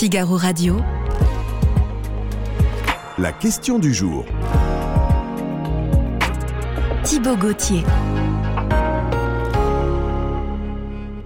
[0.00, 0.78] Figaro Radio.
[3.18, 4.24] La question du jour.
[7.04, 7.82] Thibaut Gauthier.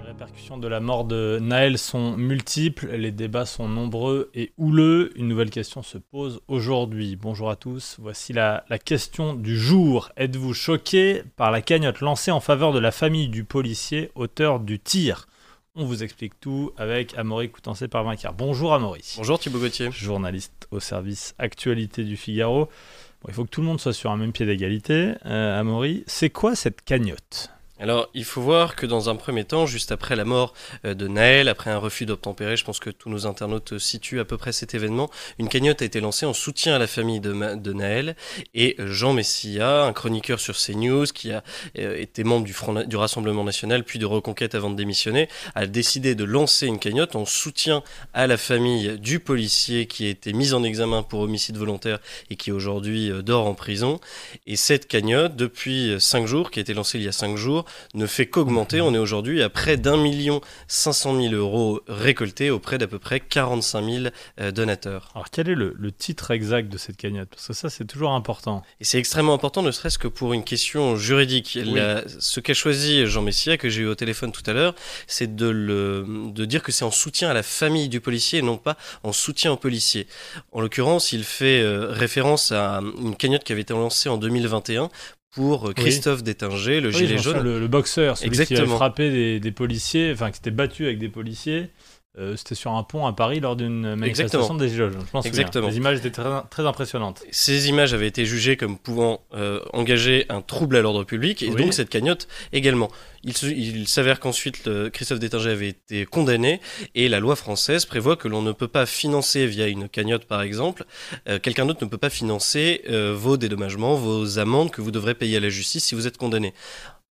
[0.01, 5.12] Les répercussions de la mort de Naël sont multiples, les débats sont nombreux et houleux.
[5.14, 7.14] Une nouvelle question se pose aujourd'hui.
[7.14, 10.11] Bonjour à tous, voici la, la question du jour.
[10.16, 14.80] Êtes-vous choqué par la cagnotte lancée en faveur de la famille du policier auteur du
[14.80, 15.29] tir?
[15.77, 18.32] On vous explique tout avec Amaury Coutancé par Vainqueur.
[18.32, 19.02] Bonjour Amaury.
[19.16, 19.91] Bonjour Thibaut Gauthier.
[19.91, 22.66] Journaliste au service actualité du Figaro.
[22.66, 25.15] Bon, il faut que tout le monde soit sur un même pied d'égalité.
[25.27, 27.51] Euh, Amaury, c'est quoi cette cagnotte?
[27.80, 31.09] Alors, il faut voir que dans un premier temps, juste après la mort euh, de
[31.09, 34.52] Naël, après un refus d'obtempérer, je pense que tous nos internautes situent à peu près
[34.52, 35.10] cet événement,
[35.41, 37.32] une cagnotte a été lancée en soutien à la famille de,
[37.73, 38.15] Naël
[38.55, 41.42] et Jean Messia, un chroniqueur sur CNews qui a
[41.77, 45.66] euh, été membre du, Front, du Rassemblement National puis de Reconquête avant de démissionner, a
[45.66, 47.82] décidé de lancer une cagnotte en soutien
[48.12, 51.99] à la famille du policier qui a été mis en examen pour homicide volontaire
[52.30, 53.99] et qui aujourd'hui euh, dort en prison.
[54.46, 57.63] Et cette cagnotte, depuis 5 jours, qui a été lancée il y a 5 jours,
[57.95, 58.80] ne fait qu'augmenter.
[58.80, 62.98] On est aujourd'hui à près d'un million cinq cent mille euros récoltés auprès d'à peu
[62.98, 64.06] près 45 000
[64.41, 65.10] euh, donateurs.
[65.15, 67.28] Alors quel est le, le titre exact de cette cagnotte?
[67.31, 68.62] Parce que ça c'est toujours important.
[68.81, 71.59] Et c'est extrêmement important, ne serait-ce que pour une question juridique.
[71.60, 71.75] Oui.
[71.75, 74.75] La- ce qu'a choisi Jean Messia, que j'ai eu au téléphone tout à l'heure,
[75.06, 78.43] c'est de, le, de dire que c'est en soutien à la famille du policier et
[78.43, 80.06] non pas en soutien au policier.
[80.53, 84.88] En l'occurrence, il fait euh, référence à une cagnotte qui avait été lancée en 2021
[85.34, 87.43] pour euh, Christophe Détinger, le Oui, gilet jaune.
[87.43, 88.77] Le, le boxeur, celui qui avait Exactement.
[88.77, 91.71] frappé des, des policiers, enfin qui s'était battu avec des policiers.
[92.19, 94.59] Euh, C'était sur un pont à Paris lors d'une manifestation Exactement.
[94.59, 95.00] des Gilets jaunes.
[95.00, 95.22] Je souviens.
[95.22, 95.69] Exactement.
[95.69, 97.22] Les images étaient très, très impressionnantes.
[97.31, 101.48] Ces images avaient été jugées comme pouvant euh, engager un trouble à l'ordre public et
[101.50, 101.62] Oui.
[101.62, 102.91] donc cette cagnotte également.
[103.26, 106.60] Il, s'avère qu'ensuite Christophe Détinger avait été condamné
[106.94, 110.43] et la loi française prévoit que l'on ne peut pas financer via une cagnotte par
[110.43, 110.84] exemple,
[111.26, 112.82] euh, quelqu'un d'autre ne peut pas financer
[113.15, 116.53] vos dédommagements, vos amendes que vous devrez payer à la justice si vous êtes condamné.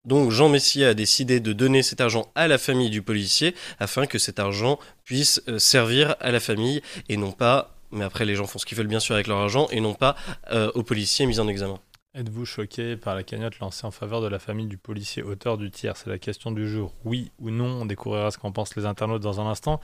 [0.06, 4.06] Donc Jean Messia a décidé de donner cet argent à la famille du policier afin
[4.06, 8.36] que cet argent puisse euh, servir à la famille et non pas, mais après les
[8.36, 10.16] gens font ce qu'ils veulent bien sûr avec leur argent, et non pas
[10.52, 11.80] euh, aux policiers mis en examen.
[12.14, 15.70] Êtes-vous choqué par la cagnotte lancée en faveur de la famille du policier auteur du
[15.70, 15.98] tir?
[15.98, 16.94] C'est la question du jour.
[17.04, 17.82] Oui ou non?
[17.82, 19.82] On découvrira ce qu'en pensent les internautes dans un instant.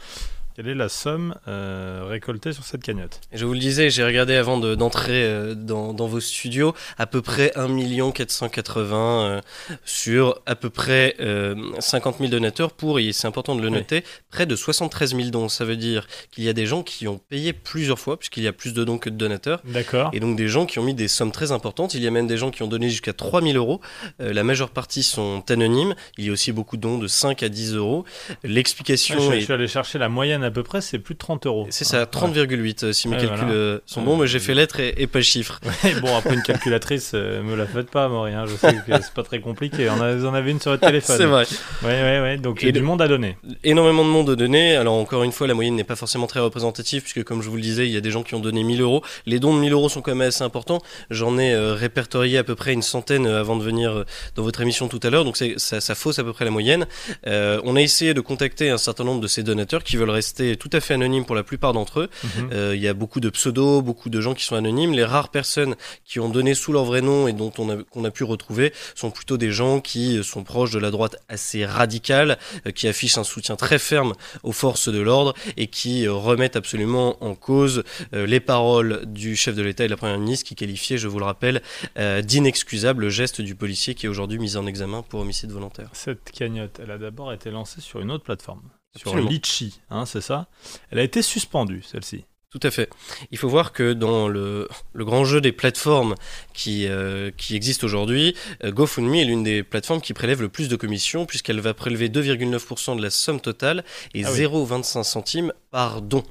[0.56, 3.22] Quelle est la somme euh, récoltée sur cette cagnotte?
[3.32, 7.06] Je vous le disais, j'ai regardé avant de- d'entrer euh, dans, dans vos studios, à
[7.08, 8.98] peu près 1 480
[9.38, 9.42] euh,
[9.86, 13.74] sur à peu près euh, 50 000 donateurs pour, et c'est important de le Oui.
[13.76, 15.48] noter, près de 73 000 dons.
[15.48, 18.48] Ça veut dire qu'il y a des gens qui ont payé plusieurs fois, puisqu'il y
[18.48, 19.62] a plus de dons que de donateurs.
[19.66, 20.10] D'accord.
[20.14, 21.94] Et donc des gens qui ont mis des sommes très importantes.
[21.94, 23.80] Il y a même des gens qui ont donné jusqu'à 3000 euros.
[24.20, 25.96] Euh, la majeure partie sont anonymes.
[26.18, 28.04] Il y a aussi beaucoup de dons de 5 à 10 euros.
[28.44, 29.40] L'explication Ouais, je, suis- est...
[29.40, 31.68] je suis allé chercher la moyenne à peu près, c'est plus de 30 euros.
[31.70, 33.54] C'est ça, 30,8 euh, si mes Ouais, calculs voilà.
[33.54, 34.06] euh, sont Ouais.
[34.06, 35.60] bons, mais j'ai fait lettres et, et pas chiffres.
[35.84, 38.34] Ouais, bon, après une calculatrice, euh, me la faites pas, Maury.
[38.34, 39.90] hein, Je sais que c'est pas très compliqué.
[39.90, 41.18] On a, vous en avez une sur votre téléphone.
[41.18, 41.46] C'est vrai.
[41.84, 42.38] Ouais, ouais, ouais.
[42.38, 43.38] Donc, Et du monde à donner.
[43.64, 44.76] Énormément de monde de données.
[44.76, 47.56] Alors encore une fois, la moyenne n'est pas forcément très représentative, puisque comme je vous
[47.56, 49.04] le disais, il y a des gens qui ont donné 1000 euros.
[49.26, 50.82] Les dons de 1000 euros sont quand même assez importants.
[51.10, 54.62] J'en ai euh, répertorié à peu près une centaine avant de venir euh, dans votre
[54.62, 56.86] émission tout à l'heure, donc ça, ça fausse à peu près la moyenne.
[57.28, 60.31] Euh, on a essayé de contacter un certain nombre de ces donateurs qui veulent rester
[60.34, 62.10] tout à fait anonymes pour la plupart d'entre eux.
[62.24, 62.50] Mhm.
[62.54, 64.94] Euh, Il y a beaucoup de pseudos, beaucoup de gens qui sont anonymes.
[64.94, 65.76] Les rares personnes
[66.06, 68.74] qui ont donné sous leur vrai nom et dont on a, qu'on a pu retrouver
[68.96, 73.18] sont plutôt des gens qui sont proches de la droite assez radicale, euh, qui affichent
[73.18, 77.84] un soutien très ferme aux forces de l'ordre et qui euh, remettent absolument en cause
[78.14, 81.08] euh, les paroles du chef de l'État et de la Première ministre qui qualifiaient, je
[81.08, 81.62] vous le rappelle,
[81.98, 85.90] euh, d'inexcusable le geste du policier qui est aujourd'hui mis en examen pour homicide volontaire.
[85.94, 88.62] Cette cagnotte, elle a d'abord été lancée sur une autre plateforme.
[88.96, 89.16] Sur.
[89.16, 90.48] Litchi, hein, c'est ça
[90.90, 92.26] Elle a été suspendue, celle-ci.
[92.50, 92.90] Tout à fait.
[93.32, 96.16] Il faut voir que dans le, le grand jeu des plateformes
[96.54, 98.36] qui, euh, qui existent aujourd'hui,
[98.66, 102.10] euh, GoFundMe est l'une des plateformes qui prélève le plus de commissions puisqu'elle va prélever
[102.10, 104.40] 2,9% de la somme totale et Ah oui.
[104.42, 106.26] 0,25 centimes par don.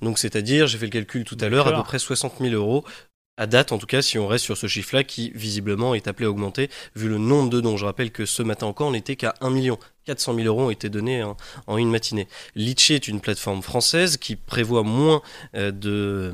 [0.00, 2.84] Donc c'est-à-dire, j'ai fait le calcul tout à l'heure, à peu près 60 000 euros.
[3.36, 6.26] À date, en tout cas, si on reste sur ce chiffre-là, qui visiblement est appelé
[6.26, 7.76] à augmenter, vu le nombre de dons.
[7.76, 9.78] Je rappelle que ce matin encore, on n'était qu'à 1 million.
[10.08, 12.28] 400 000 euros ont été donnés en, en une matinée.
[12.56, 15.20] Litchi est une plateforme française qui prévoit moins
[15.54, 16.32] euh, de,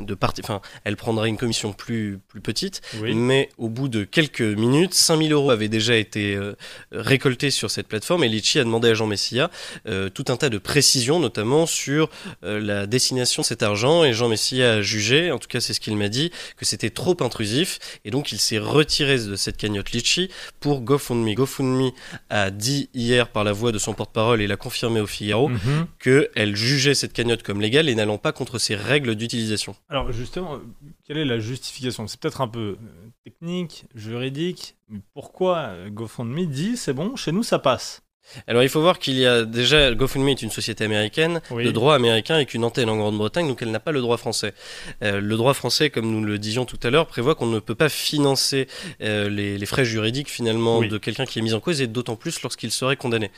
[0.00, 0.40] de parties.
[0.42, 3.14] Enfin, elle prendra une commission plus, plus petite, Oui.
[3.14, 6.56] mais au bout de quelques minutes, 5000 euros avaient déjà été euh,
[6.90, 9.48] récoltés sur cette plateforme et Litchi a demandé à Jean Messia
[9.86, 12.10] euh, tout un tas de précisions, notamment sur
[12.42, 14.02] euh, la destination de cet argent.
[14.02, 16.90] Et Jean Messia a jugé, en tout cas c'est ce qu'il m'a dit, que c'était
[16.90, 21.34] trop intrusif et donc il s'est retiré de cette cagnotte Litchi pour GoFundMe.
[21.34, 21.92] GoFundMe
[22.28, 25.86] a dit hier par la voix de son porte-parole et l'a confirmé au Figaro Mhm.
[25.98, 29.74] qu'elle jugeait cette cagnotte comme légale et n'allant pas contre ses règles d'utilisation.
[29.88, 30.58] Alors justement,
[31.06, 32.06] quelle est la justification?
[32.06, 37.32] C'est peut-être un peu euh, technique, juridique, mais pourquoi euh, GoFundMe dit c'est bon, chez
[37.32, 38.02] nous ça passe?
[38.46, 41.64] Alors il faut voir qu'il y a déjà GoFundMe est une société américaine Oui.
[41.64, 44.54] de droit américain avec une antenne en Grande-Bretagne, donc elle n'a pas le droit français.
[45.02, 47.74] Euh, le droit français, comme nous le disions tout à l'heure, prévoit qu'on ne peut
[47.74, 48.66] pas financer
[49.02, 50.88] euh, les, les frais juridiques finalement Oui.
[50.88, 53.30] de quelqu'un qui est mis en cause et d'autant plus lorsqu'il serait condamné.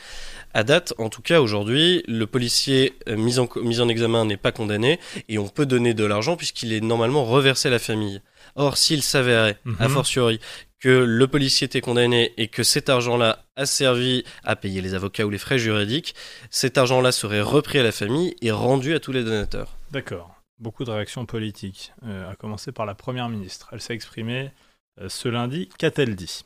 [0.53, 4.25] À date, en tout cas aujourd'hui, le policier euh, mis, en, co- mis en examen
[4.25, 4.99] n'est pas condamné
[5.29, 8.21] et on peut donner de l'argent puisqu'il est normalement reversé à la famille.
[8.55, 9.93] Or, s'il s'avérait, a Mhm.
[9.93, 10.39] fortiori,
[10.79, 15.25] que le policier était condamné et que cet argent-là a servi à payer les avocats
[15.25, 16.15] ou les frais juridiques,
[16.49, 19.77] cet argent-là serait repris à la famille et rendu à tous les donateurs.
[19.91, 20.35] D'accord.
[20.59, 23.69] Beaucoup de réactions politiques, euh, à commencer par la Première ministre.
[23.71, 24.51] Elle s'est exprimée
[24.99, 25.69] euh, ce lundi.
[25.77, 26.43] Qu'a-t-elle dit?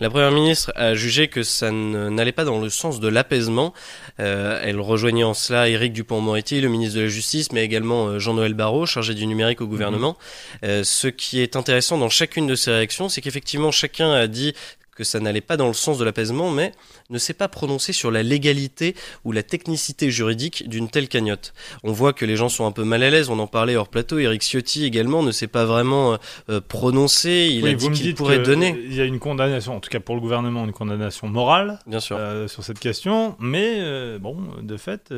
[0.00, 3.72] La Première ministre a jugé que ça n'allait pas dans le sens de l'apaisement.
[4.20, 8.18] Euh, elle rejoignait en cela Éric Dupont-Moretti, le ministre de la Justice, mais également euh,
[8.18, 10.16] Jean-Noël Barrot, chargé du numérique au gouvernement.
[10.64, 14.54] Euh, ce qui est intéressant dans chacune de ces réactions, c'est qu'effectivement chacun a dit
[14.94, 16.72] que ça n'allait pas dans le sens de l'apaisement, mais
[17.10, 18.94] ne s'est pas prononcé sur la légalité
[19.24, 21.54] ou la technicité juridique d'une telle cagnotte.
[21.82, 23.88] On voit que les gens sont un peu mal à l'aise, on en parlait hors
[23.88, 26.18] plateau, Eric Ciotti également ne s'est pas vraiment
[26.50, 29.80] euh, prononcé, il Oui, a dit qu'il pourrait donner, Il y a une condamnation, en
[29.80, 32.16] tout cas pour le gouvernement, une condamnation morale bien sûr.
[32.18, 35.12] euh, sur cette question, mais euh, bon, de fait,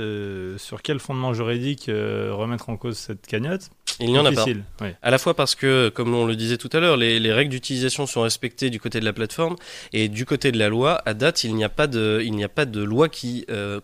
[0.58, 3.70] sur quel fondement juridique remettre en cause cette cagnotte?
[4.00, 4.44] Il n'y en a pas.
[4.80, 4.88] Oui.
[5.02, 7.50] À la fois parce que, comme on le disait tout à l'heure, les, les règles
[7.50, 9.56] d'utilisation sont respectées du côté de la plateforme
[9.92, 11.00] et du côté de la loi.
[11.06, 13.80] À date, il n'y a pas de, il n'y a pas de loi qui, euh,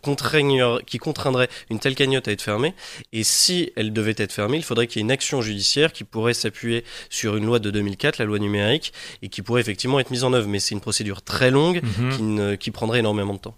[0.86, 2.74] qui contraindrait une telle cagnotte à être fermée.
[3.12, 6.04] Et si elle devait être fermée, il faudrait qu'il y ait une action judiciaire qui
[6.04, 8.92] pourrait s'appuyer sur une loi de 2004, la loi numérique,
[9.22, 10.48] et qui pourrait effectivement être mise en œuvre.
[10.48, 12.16] Mais c'est une procédure très longue Mhm.
[12.16, 13.56] qui, ne- qui prendrait énormément de temps.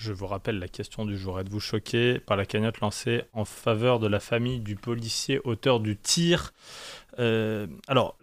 [0.00, 1.38] Je vous rappelle la question du jour.
[1.38, 5.94] Êtes-vous choqué par la cagnotte lancée en faveur de la famille du policier auteur du
[5.98, 6.54] tir?
[7.18, 8.16] Euh, Alors,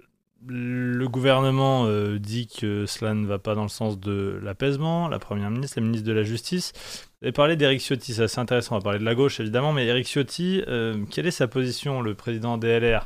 [0.48, 5.08] le gouvernement euh, dit que cela ne va pas dans le sens de l'apaisement.
[5.08, 6.74] La première ministre, la ministre de la Justice.
[7.22, 8.74] Vous avez parlé d'Éric Ciotti, c'est assez intéressant.
[8.74, 12.02] On va parler de la gauche évidemment, mais Éric Ciotti, euh, quelle est sa position,
[12.02, 13.06] le président des LR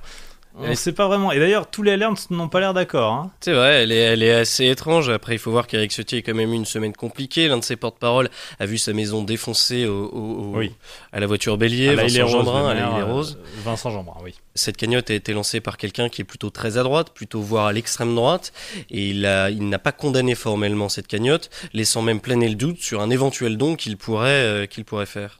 [0.57, 1.31] On ne sait pas vraiment.
[1.31, 3.13] Et d'ailleurs, tous les LR n'ont pas l'air d'accord.
[3.13, 3.31] hein.
[3.39, 5.09] C'est vrai, elle est, elle est assez étrange.
[5.09, 7.47] Après, il faut voir qu'Eric Ciotti a quand même eu une semaine compliquée.
[7.47, 10.73] L'un de ses porte-parole a vu sa maison défoncée au, au- au- Oui.
[11.13, 13.37] à la voiture bélier, À la Vincent Jeanbrun, à la Île-et-Rose.
[13.41, 14.35] euh, Vincent Jeanbrun, oui.
[14.53, 17.67] Cette cagnotte a été lancée par quelqu'un qui est plutôt très à droite, plutôt voire
[17.67, 18.51] à l'extrême droite,
[18.89, 22.79] et il, a- il n'a pas condamné formellement cette cagnotte, laissant même planer le doute
[22.81, 25.39] sur un éventuel don qu'il pourrait, euh, qu'il pourrait faire.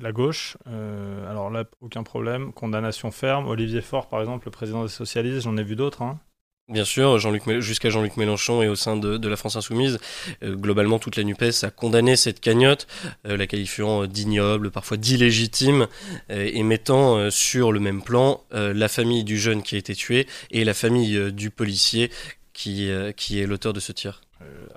[0.00, 2.52] La gauche, euh, alors là, aucun problème.
[2.52, 3.48] Condamnation ferme.
[3.48, 6.02] Olivier Faure, par exemple, le président des socialistes, j'en ai vu d'autres.
[6.02, 6.20] hein.
[6.68, 7.18] Bien sûr,
[7.60, 9.98] jusqu'à Jean-Luc Mélenchon et au sein de, de la France Insoumise,
[10.42, 12.86] euh, globalement toute la NUPES a condamné cette cagnotte,
[13.26, 15.86] euh, la qualifiant d'ignoble, parfois d'illégitime,
[16.30, 20.26] euh, et mettant sur le même plan la famille du jeune qui a été tué
[20.50, 22.10] et la famille du policier
[22.52, 24.20] qui, qui est l'auteur de ce tir.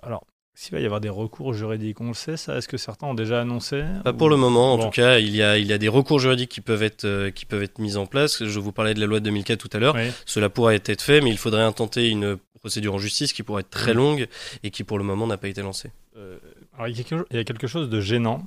[0.02, 0.26] Alors,
[0.62, 3.14] s'il va y avoir des recours juridiques, on le sait, ça Est-ce que certains ont
[3.16, 4.84] déjà annoncé Pas ou- pour le moment, en Bon.
[4.86, 7.32] tout cas, il y, a, il y a des recours juridiques qui peuvent être, euh,
[7.32, 8.44] qui peuvent être mis en place.
[8.46, 9.96] Je vous parlais de la loi de 2004 tout à l'heure.
[9.96, 10.12] Oui.
[10.28, 13.72] Cela pourrait être fait, mais il faudrait intenter une procédure en justice qui pourrait être
[13.72, 14.28] très longue
[14.62, 15.90] et qui pour le moment n'a pas été lancée.
[16.16, 16.38] Euh,
[16.76, 18.46] alors, il y, a quelque, il y a quelque chose de gênant.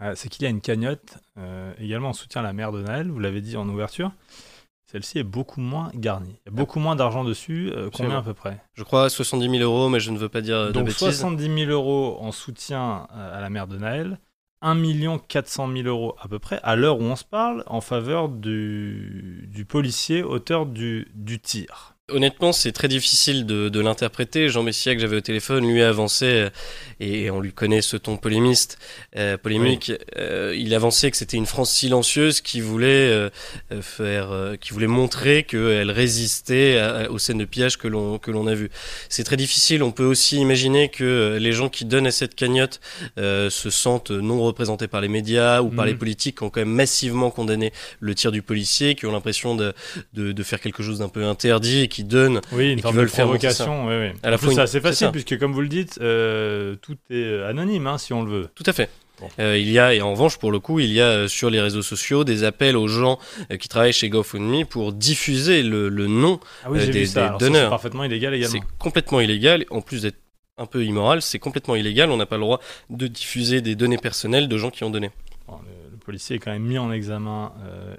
[0.00, 1.18] Euh, c'est qu'il y a une cagnotte
[1.78, 4.10] également en soutien à la mère de Naël, vous l'avez dit en ouverture.
[4.90, 6.40] Celle-ci est beaucoup moins garnie.
[6.46, 7.72] Il y a beaucoup moins d'argent dessus.
[7.74, 8.62] euh, combien à peu près?
[8.74, 10.98] Je crois 70 000 euros, mais je ne veux pas dire euh, de Donc bêtises.
[10.98, 14.20] 70 000 euros en soutien euh, à la mère de Naël,
[14.62, 18.28] 1 400 000 euros à peu près, à l'heure où on se parle, en faveur
[18.28, 21.95] du, du policier auteur du, du tir.
[22.12, 24.48] Honnêtement, c'est très difficile de, de l'interpréter.
[24.48, 26.50] Jean Messia, que j'avais au téléphone, lui a avancé, euh,
[27.00, 28.78] et on lui connaît ce ton polémiste,
[29.16, 29.90] euh, polémique.
[30.16, 33.28] euh, il avançait que c'était une France silencieuse qui voulait euh,
[33.72, 38.20] euh, faire, euh, qui voulait montrer qu'elle résistait à- aux scènes de pillage que l'on
[38.20, 38.70] que l'on a vues.
[39.08, 39.82] C'est très difficile.
[39.82, 42.80] On peut aussi imaginer que les gens qui donnent à cette cagnotte
[43.18, 45.90] euh, se sentent non représentés par les médias ou par Mhm.
[45.90, 49.56] les politiques qui ont quand même massivement condamné le tir du policier, qui ont l'impression
[49.56, 49.74] de,
[50.14, 53.08] de, de faire quelque chose d'un peu interdit et qui donnent Oui, une qui veulent
[53.08, 53.86] faire provocation.
[53.86, 54.08] Oui, oui.
[54.22, 57.14] À la fois c'est assez c'est facile, puisque comme vous le dites, euh, tout est
[57.14, 58.48] euh, anonyme, hein, si on le veut.
[58.54, 58.88] Tout à fait.
[59.20, 59.28] Bon.
[59.38, 61.48] Euh, il y a, et en revanche, pour le coup, il y a euh, sur
[61.48, 63.18] les réseaux sociaux des appels aux gens
[63.50, 66.38] euh, qui travaillent chez GoFundMe pour diffuser le, le nom.
[66.64, 67.70] Ah oui, des- ça, c'est donneurs.
[67.70, 68.66] parfaitement illégal C'est également.
[68.78, 69.64] complètement illégal.
[69.70, 70.18] En plus d'être
[70.58, 72.10] un peu immoral, c'est complètement illégal.
[72.10, 72.60] On n'a pas le droit
[72.90, 75.10] de diffuser des données personnelles de gens qui ont donné.
[75.48, 77.52] Bon, le, le policier est quand même mis en examen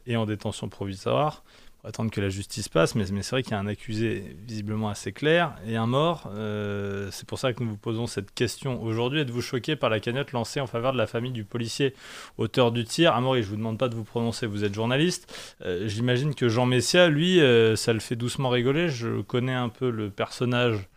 [0.05, 1.43] et en détention provisoire
[1.83, 5.11] attendre que la justice passe, mais, c'est vrai qu'il y a un accusé visiblement assez
[5.11, 6.29] clair et un mort.
[6.35, 9.21] Euh, c'est pour ça que nous vous posons cette question aujourd'hui.
[9.21, 11.93] Êtes-vous choqué par la cagnotte lancée en faveur de la famille du policier
[12.37, 13.13] auteur du tir?
[13.13, 15.33] Amaury, je vous demande pas de vous prononcer, vous êtes journaliste.
[15.65, 18.89] Euh, j'imagine que Jean Messia, lui, euh, ça le fait doucement rigoler.
[18.89, 20.87] Je connais un peu le personnage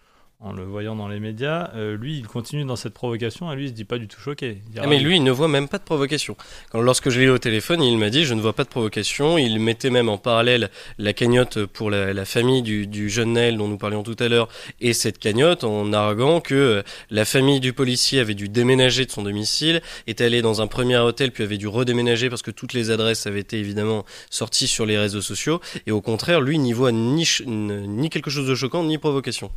[0.43, 3.65] en le voyant dans les médias, euh, lui, il continue dans cette provocation et lui,
[3.65, 4.63] il se dit pas du tout choqué.
[4.79, 6.35] Ah, mais lui, il ne voit même pas de provocation.
[6.71, 8.71] Quand, lorsque je l'ai eu au téléphone, il m'a dit je ne vois pas de
[8.71, 9.37] provocation.
[9.37, 13.77] Il mettait même en parallèle la cagnotte pour la, famille du, jeune Naël dont nous
[13.77, 14.49] parlions tout à l'heure
[14.81, 19.11] et cette cagnotte en arguant que euh, la famille du policier avait dû déménager de
[19.11, 22.73] son domicile, est allée dans un premier hôtel puis avait dû redéménager parce que toutes
[22.73, 25.61] les adresses avaient été évidemment sorties sur les réseaux sociaux.
[25.87, 29.51] Et au contraire, lui, n'y voit ni, ni quelque chose de choquant ni provocation.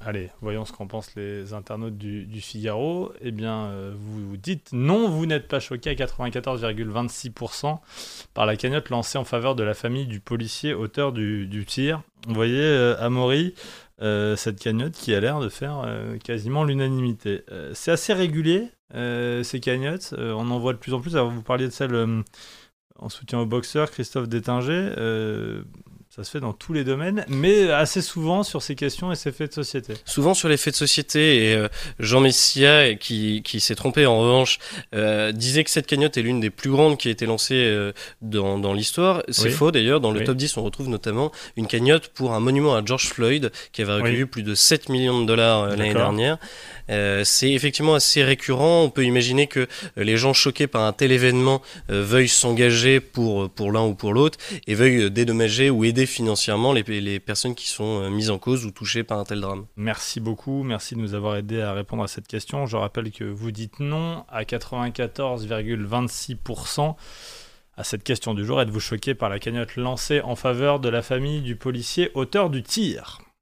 [0.00, 3.12] Allez, voyons ce qu'en pensent les internautes du, Figaro.
[3.20, 7.78] Eh bien, euh, vous, vous dites non, vous n'êtes pas choqué à 94,26%
[8.34, 12.02] par la cagnotte lancée en faveur de la famille du policier auteur du, tir.
[12.26, 13.54] Vous voyez, euh, Amaury,
[14.00, 15.84] euh, cette cagnotte qui a l'air de faire
[16.24, 17.42] quasiment l'unanimité.
[17.74, 20.14] c'est assez régulier, ces cagnottes.
[20.16, 21.16] on en voit de plus en plus.
[21.16, 22.22] Alors, vous parliez de celle
[22.96, 24.92] en soutien au boxeur, Christophe Détinger.
[26.18, 29.30] Ça se fait dans tous les domaines, mais assez souvent sur ces questions et ces
[29.30, 29.94] faits de société.
[30.04, 31.50] Souvent sur les faits de société.
[31.50, 31.68] Et euh,
[32.00, 34.58] Jean Messia, qui, qui s'est trompé en revanche,
[34.96, 37.92] euh, disait que cette cagnotte est l'une des plus grandes qui a été lancée euh,
[38.20, 39.22] dans, dans l'histoire.
[39.28, 40.00] C'est faux d'ailleurs.
[40.00, 43.52] Dans le top 10, on retrouve notamment une cagnotte pour un monument à George Floyd
[43.70, 46.38] qui avait recueilli plus de 7 millions de dollars l'année dernière.
[46.88, 48.82] C'est effectivement assez récurrent.
[48.82, 53.70] On peut imaginer que les gens choqués par un tel événement veuillent s'engager pour, pour
[53.70, 58.30] l'un ou pour l'autre et veuillent dédommager ou aider financièrement les, personnes qui sont mises
[58.30, 59.66] en cause ou touchées par un tel drame.
[59.76, 62.66] Merci beaucoup, merci de nous avoir aidé à répondre à cette question.
[62.66, 66.96] Je rappelle que vous dites non à 94,26%
[67.76, 68.60] à cette question du jour.
[68.60, 72.62] Êtes-vous choqué par la cagnotte lancée en faveur de la famille du policier auteur du
[72.62, 73.20] tir?